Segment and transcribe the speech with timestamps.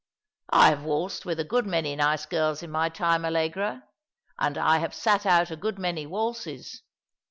[0.49, 3.83] I have waltzed with a good many nice girls in my time, Allegra,
[4.39, 6.81] and I have sat out a good many waltzes.